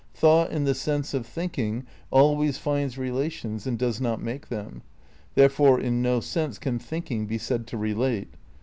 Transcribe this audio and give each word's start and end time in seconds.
Thought 0.15 0.49
in 0.49 0.63
the 0.63 0.73
sense 0.73 1.13
of 1.13 1.27
thinking 1.27 1.85
always 2.09 2.57
finds 2.57 2.95
rela 2.95 3.31
tions 3.31 3.67
and 3.67 3.77
does 3.77 4.01
not 4.01 4.19
make 4.19 4.49
them. 4.49 4.81
Therefore 5.35 5.79
in 5.79 6.01
no 6.01 6.19
sense 6.21 6.57
can 6.57 6.79
thinking 6.79 7.27
be 7.27 7.37
said 7.37 7.67
to 7.67 7.77
relate. 7.77 8.33